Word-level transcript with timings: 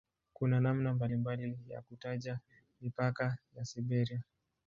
Kuna 0.33 0.59
namna 0.59 0.93
mbalimbali 0.93 1.57
ya 1.69 1.81
kutaja 1.81 2.39
mipaka 2.81 3.37
ya 3.55 3.65
"Siberia". 3.65 4.23